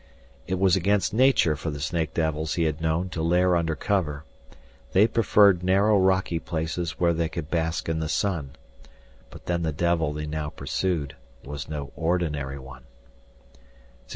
[0.47, 4.23] It was against nature for the snake devils he had known to lair under cover;
[4.93, 8.55] they preferred narrow rocky places where they could bask in the sun.
[9.29, 12.85] But then the devil they now pursued was no ordinary one.